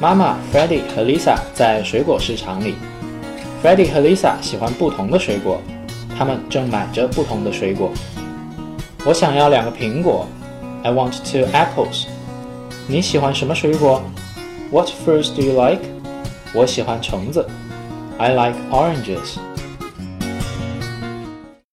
[0.00, 2.74] 妈妈 freddie 和 lisa 在水果市场里
[3.62, 5.60] freddie 和 lisa 喜欢不同的水果
[6.16, 7.92] 他们正买着不同的水果
[9.04, 10.26] 我想要两个苹果
[10.84, 12.06] i want two apples
[12.86, 14.02] 你喜欢什么水果
[14.70, 15.82] what fruits do you like
[16.54, 17.46] 我喜欢橙子
[18.16, 19.36] i like oranges